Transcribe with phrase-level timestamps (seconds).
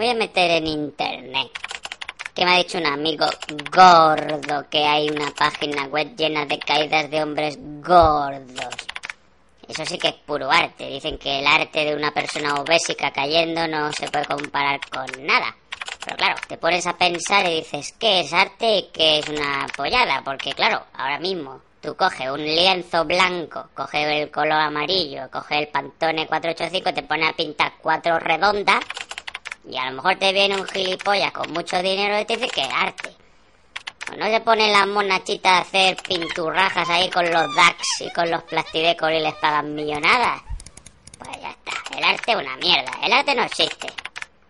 [0.00, 1.50] Voy a meter en internet.
[2.34, 3.26] Que me ha dicho un amigo
[3.70, 8.74] gordo que hay una página web llena de caídas de hombres gordos.
[9.68, 10.86] Eso sí que es puro arte.
[10.86, 15.54] Dicen que el arte de una persona obésica cayendo no se puede comparar con nada.
[16.02, 19.66] Pero claro, te pones a pensar y dices, ¿qué es arte y qué es una
[19.76, 20.22] pollada?
[20.24, 25.68] Porque claro, ahora mismo tú coges un lienzo blanco, coges el color amarillo, coges el
[25.68, 28.80] Pantone 485, te pones a pintar cuatro redondas
[29.68, 32.62] y a lo mejor te viene un gilipollas con mucho dinero y te dice que
[32.62, 33.10] arte.
[34.12, 38.30] O no se ponen las monachitas a hacer pinturrajas ahí con los DAX y con
[38.30, 40.42] los plastidecos y les pagan millonadas.
[41.18, 41.96] Pues ya está.
[41.96, 42.92] El arte es una mierda.
[43.02, 43.88] El arte no existe.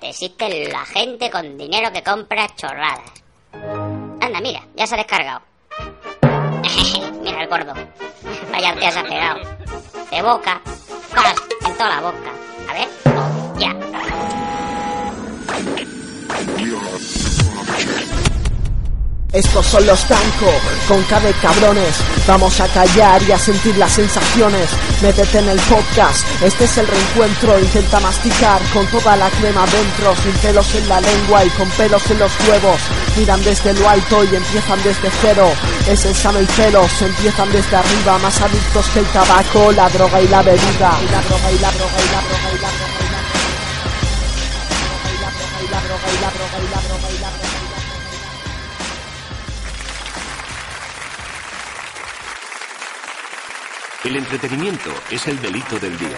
[0.00, 3.10] Existe la gente con dinero que compra chorradas.
[3.52, 5.42] Anda, mira, ya se ha descargado.
[7.22, 7.72] mira el gordo.
[8.50, 9.40] Vaya arte exagerado.
[10.10, 10.60] De boca.
[11.64, 12.32] En toda la boca.
[19.36, 20.50] Estos son los Tanco,
[20.88, 21.94] con de cabrones.
[22.26, 24.70] Vamos a callar y a sentir las sensaciones.
[25.02, 27.58] Métete en el podcast, este es el reencuentro.
[27.58, 32.10] Intenta masticar con toda la crema dentro, sin pelos en la lengua y con pelos
[32.10, 32.80] en los huevos.
[33.18, 35.52] Miran desde lo alto y empiezan desde cero.
[35.86, 40.18] Es el sano y pelos, empiezan desde arriba, más adictos que el tabaco, la droga
[40.18, 40.98] y la bebida.
[41.02, 43.52] Y la droga y la droga y la droga y la droga y la droga
[45.12, 47.45] y la droga y la droga y la droga y la droga y la droga.
[54.06, 56.16] El entretenimiento es el delito del día.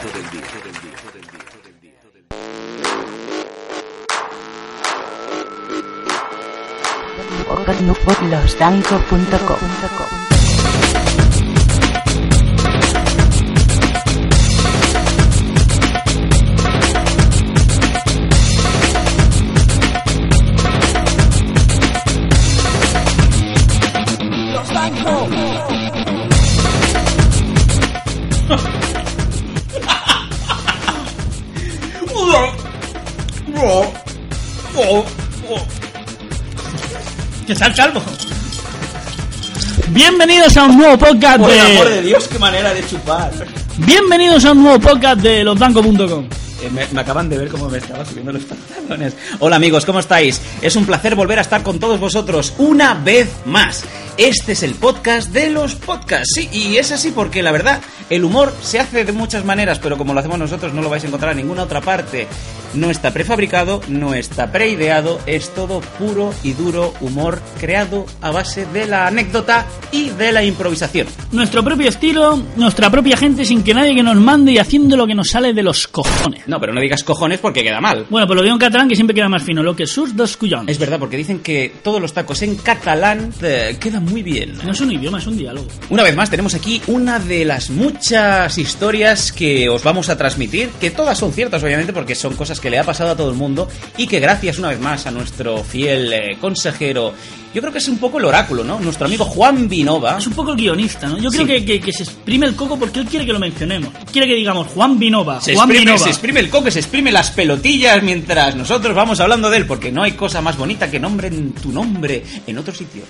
[24.52, 25.17] Los Tanco.
[37.48, 38.02] Que sal calvo.
[39.88, 42.02] Bienvenidos a un nuevo podcast Por el amor de de.
[42.02, 43.32] Dios, qué manera de chupar.
[43.78, 46.26] Bienvenidos a un nuevo podcast de losdanco.com.
[46.60, 49.16] Eh, me, me acaban de ver cómo me estaba subiendo los pantalones.
[49.38, 50.42] Hola amigos, ¿cómo estáis?
[50.60, 53.82] Es un placer volver a estar con todos vosotros una vez más.
[54.18, 56.32] Este es el podcast de los podcasts.
[56.34, 57.80] Sí, y es así porque la verdad,
[58.10, 61.04] el humor se hace de muchas maneras, pero como lo hacemos nosotros no lo vais
[61.04, 62.26] a encontrar en ninguna otra parte.
[62.74, 68.66] No está prefabricado, no está preideado, es todo puro y duro humor creado a base
[68.66, 71.06] de la anécdota y de la improvisación.
[71.32, 75.06] Nuestro propio estilo, nuestra propia gente sin que nadie que nos mande y haciendo lo
[75.06, 76.46] que nos sale de los cojones.
[76.46, 78.04] No, pero no digas cojones porque queda mal.
[78.10, 80.36] Bueno, pues lo digo en catalán que siempre queda más fino, lo que sus dos
[80.36, 80.72] cuyones.
[80.72, 84.56] Es verdad, porque dicen que todos los tacos en catalán eh, quedan muy bien.
[84.64, 85.66] No es un idioma, es un diálogo.
[85.90, 90.68] Una vez más tenemos aquí una de las muchas historias que os vamos a transmitir,
[90.80, 93.36] que todas son ciertas obviamente porque son cosas que le ha pasado a todo el
[93.36, 97.12] mundo y que gracias una vez más a nuestro fiel eh, consejero,
[97.54, 98.78] yo creo que es un poco el oráculo, ¿no?
[98.78, 100.18] Nuestro amigo Juan Vinova.
[100.18, 101.18] Es un poco el guionista, ¿no?
[101.18, 101.46] Yo creo Sí.
[101.46, 103.90] que, que- que se exprime el coco porque él quiere que lo mencionemos.
[104.12, 105.98] Quiere que digamos Juan Vinova, Se Juan exprime, Vinova.
[106.04, 109.90] se exprime el coque, se exprime las pelotillas mientras nosotros vamos hablando de él, porque
[109.90, 113.02] no hay cosa más bonita que nombren tu nombre en otro sitio.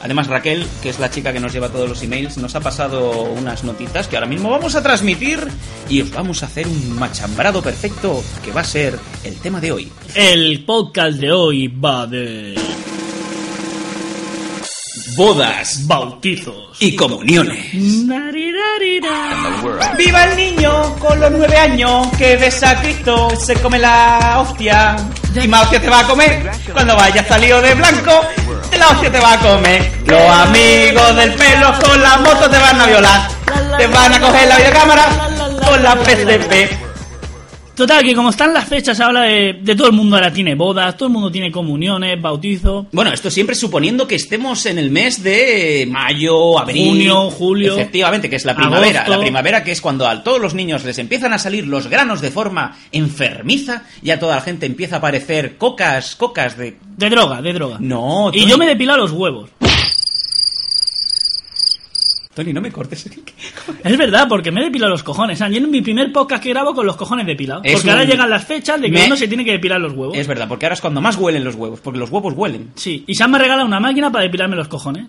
[0.00, 3.22] Además, Raquel, que es la chica que nos lleva todos los emails, nos ha pasado
[3.24, 5.40] unas notitas que ahora mismo vamos a transmitir
[5.88, 9.72] y os vamos a hacer un machambrado perfecto que va a ser el tema de
[9.72, 9.92] hoy.
[10.14, 12.54] El podcast de hoy va de
[15.18, 16.76] Bodas bautizos.
[16.78, 17.72] y comuniones.
[19.96, 24.94] ¡Viva el niño con los nueve años que besa a Cristo se come la hostia!
[25.34, 28.12] Y más hostia te va a comer cuando vayas salido de blanco.
[28.78, 29.90] La hostia te va a comer.
[30.06, 33.28] Los amigos del pelo con la moto te van a violar.
[33.76, 35.04] Te van a coger la videocámara
[35.66, 36.87] con la PSP.
[37.78, 40.96] Total, que como están las fechas ahora de, de todo el mundo ahora tiene bodas,
[40.96, 42.86] todo el mundo tiene comuniones, bautizos.
[42.90, 47.74] Bueno, esto siempre suponiendo que estemos en el mes de mayo, abril, Junio, julio.
[47.74, 49.02] Efectivamente, que es la primavera.
[49.02, 49.16] Agosto.
[49.16, 52.20] La primavera que es cuando a todos los niños les empiezan a salir los granos
[52.20, 56.78] de forma enfermiza, ya toda la gente empieza a aparecer cocas, cocas de...
[56.96, 57.76] De droga, de droga.
[57.78, 59.50] No, Y yo me depilo los huevos.
[62.38, 63.10] Tony, no me cortes.
[63.82, 65.40] Es verdad, porque me he depilado los cojones.
[65.40, 67.62] Yo en mi primer podcast que grabo con los cojones depilados.
[67.64, 69.92] Es Porque ahora llegan las fechas de que Me- uno se tiene que depilar los
[69.92, 70.16] huevos.
[70.16, 72.70] Es verdad, porque ahora es cuando más huelen los huevos, porque los huevos huelen.
[72.76, 75.06] Sí, y Sam me regala una máquina para depilarme los cojones.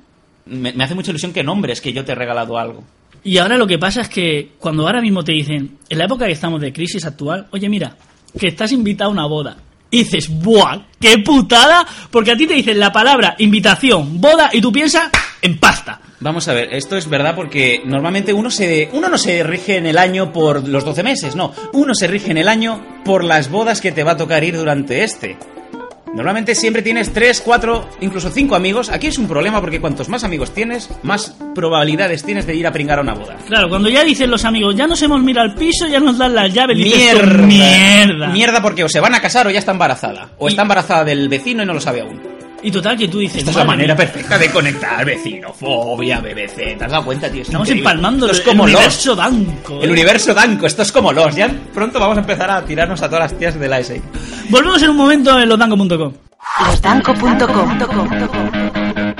[0.48, 2.84] Me, me hace mucha ilusión que nombres que yo te he regalado algo.
[3.24, 6.26] Y ahora lo que pasa es que cuando ahora mismo te dicen, en la época
[6.26, 7.96] que estamos de crisis actual, oye mira,
[8.40, 9.58] que estás invitado a una boda.
[9.92, 10.84] Y dices, ¡buah!
[11.00, 11.86] ¡Qué putada!
[12.12, 15.10] Porque a ti te dicen la palabra invitación, boda, y tú piensas
[15.42, 16.02] en pasta.
[16.20, 19.86] Vamos a ver, esto es verdad porque normalmente uno se uno no se rige en
[19.86, 23.50] el año por los 12 meses, no, uno se rige en el año por las
[23.50, 25.38] bodas que te va a tocar ir durante este.
[26.14, 28.90] Normalmente siempre tienes 3, 4, incluso 5 amigos.
[28.90, 32.72] Aquí es un problema porque cuantos más amigos tienes, más probabilidades tienes de ir a
[32.72, 33.38] pringar a una boda.
[33.48, 36.34] Claro, cuando ya dicen los amigos, ya nos hemos mirado al piso, ya nos dan
[36.34, 37.46] las llaves, Mierda.
[37.46, 38.28] mierda.
[38.30, 40.32] Mierda porque o se van a casar o ya está embarazada.
[40.40, 42.39] O está embarazada del vecino y no lo sabe aún.
[42.62, 46.78] Y total que tú dices, Esta es la manera mía, perfecta de conectar vecinofobia, BBC.
[46.78, 47.42] ¿Te has dado cuenta, tío?
[47.42, 47.90] Es Estamos increíble.
[47.90, 49.80] empalmando Esto el, es como el los- universo Danco.
[49.82, 49.92] El ¿eh?
[49.94, 51.36] universo Danco, esto es como los.
[51.36, 54.02] Ya pronto vamos a empezar a tirarnos a todas las tías de la SI.
[54.50, 56.14] Volvemos en un momento en losdanco.com.
[56.66, 57.80] Losdanco.com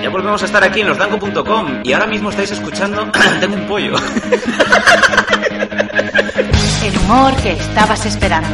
[0.02, 3.10] Ya volvemos a estar aquí en losdanco.com y ahora mismo estáis escuchando.
[3.40, 3.94] Tengo un pollo.
[6.84, 8.48] El humor que estabas esperando.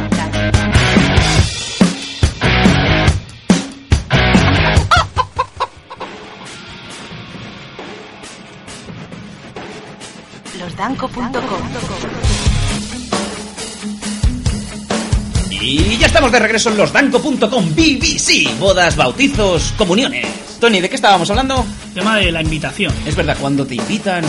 [15.60, 18.58] Y ya estamos de regreso en losdanco.com BBC.
[18.58, 20.26] Bodas, bautizos, comuniones.
[20.60, 21.66] Tony, ¿de qué estábamos hablando?
[21.92, 22.94] Tema de la invitación.
[23.04, 24.24] Es verdad, cuando te invitan,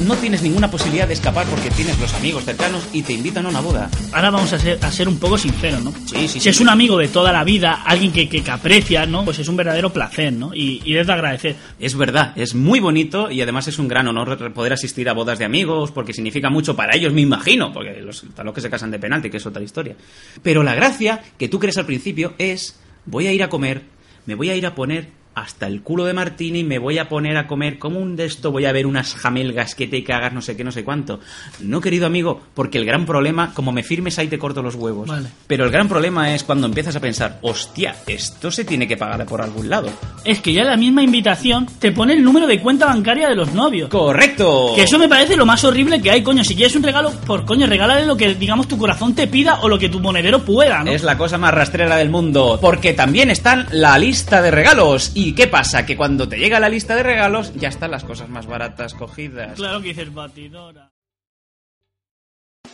[0.00, 3.48] no tienes ninguna posibilidad de escapar porque tienes los amigos cercanos y te invitan a
[3.50, 3.90] una boda.
[4.12, 5.92] Ahora vamos a ser, a ser un poco sinceros, ¿no?
[5.92, 6.48] Sí, sí, Si sí.
[6.48, 9.24] es un amigo de toda la vida, alguien que, que, que aprecias, ¿no?
[9.24, 10.54] Pues es un verdadero placer, ¿no?
[10.54, 11.56] Y, y es de agradecer.
[11.78, 15.38] Es verdad, es muy bonito y además es un gran honor poder asistir a bodas
[15.38, 18.90] de amigos porque significa mucho para ellos, me imagino, porque los, los que se casan
[18.90, 19.96] de penalti, que es otra historia.
[20.42, 23.82] Pero la gracia que tú crees al principio es, voy a ir a comer,
[24.26, 25.08] me voy a ir a poner
[25.40, 28.52] hasta el culo de Martini, me voy a poner a comer como un de esto,
[28.52, 31.20] voy a ver unas jamelgas que te cagas, no sé qué, no sé cuánto.
[31.60, 35.08] No, querido amigo, porque el gran problema, como me firmes ahí te corto los huevos.
[35.08, 35.28] Vale.
[35.46, 39.24] Pero el gran problema es cuando empiezas a pensar, hostia, esto se tiene que pagar
[39.26, 39.88] por algún lado.
[40.24, 43.54] Es que ya la misma invitación te pone el número de cuenta bancaria de los
[43.54, 43.88] novios.
[43.88, 44.72] ¡Correcto!
[44.76, 46.44] Que eso me parece lo más horrible que hay, coño.
[46.44, 49.68] Si quieres un regalo, por coño, regálale lo que, digamos, tu corazón te pida o
[49.68, 50.90] lo que tu monedero pueda, ¿no?
[50.90, 55.12] Es la cosa más rastrera del mundo, porque también están la lista de regalos.
[55.30, 55.86] ¿Y qué pasa?
[55.86, 59.54] Que cuando te llega la lista de regalos, ya están las cosas más baratas cogidas.
[59.54, 60.90] Claro que dices batidora.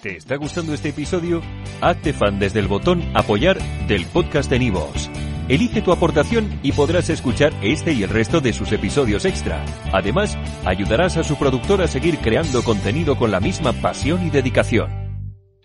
[0.00, 1.42] ¿Te está gustando este episodio?
[1.82, 3.58] Hazte fan desde el botón Apoyar
[3.88, 5.10] del podcast de Nivos.
[5.50, 9.62] Elige tu aportación y podrás escuchar este y el resto de sus episodios extra.
[9.92, 15.05] Además, ayudarás a su productor a seguir creando contenido con la misma pasión y dedicación.